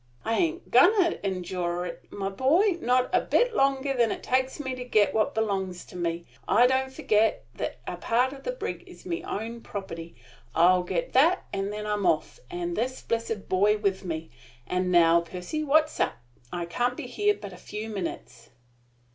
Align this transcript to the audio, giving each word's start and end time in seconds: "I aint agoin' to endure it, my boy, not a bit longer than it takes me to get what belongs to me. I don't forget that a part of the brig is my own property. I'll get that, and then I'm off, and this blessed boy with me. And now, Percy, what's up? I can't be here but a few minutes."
"I 0.25 0.33
aint 0.33 0.63
agoin' 0.65 1.11
to 1.11 1.23
endure 1.27 1.85
it, 1.85 2.11
my 2.11 2.29
boy, 2.29 2.79
not 2.81 3.11
a 3.13 3.21
bit 3.21 3.55
longer 3.55 3.93
than 3.93 4.11
it 4.11 4.23
takes 4.23 4.59
me 4.59 4.73
to 4.73 4.83
get 4.83 5.13
what 5.13 5.35
belongs 5.35 5.85
to 5.85 5.95
me. 5.95 6.25
I 6.47 6.65
don't 6.65 6.91
forget 6.91 7.45
that 7.53 7.77
a 7.85 7.97
part 7.97 8.33
of 8.33 8.41
the 8.41 8.51
brig 8.51 8.83
is 8.87 9.05
my 9.05 9.21
own 9.21 9.61
property. 9.61 10.15
I'll 10.55 10.81
get 10.81 11.13
that, 11.13 11.43
and 11.53 11.71
then 11.71 11.85
I'm 11.85 12.07
off, 12.07 12.39
and 12.49 12.75
this 12.75 13.03
blessed 13.03 13.47
boy 13.47 13.77
with 13.77 14.03
me. 14.03 14.31
And 14.65 14.91
now, 14.91 15.21
Percy, 15.21 15.63
what's 15.63 15.99
up? 15.99 16.15
I 16.51 16.65
can't 16.65 16.97
be 16.97 17.05
here 17.05 17.37
but 17.39 17.53
a 17.53 17.57
few 17.57 17.87
minutes." 17.87 18.49